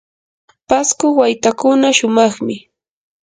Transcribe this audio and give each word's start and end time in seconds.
pasco 0.67 1.05
waytakuna 1.19 1.87
shumaqmi. 1.97 2.55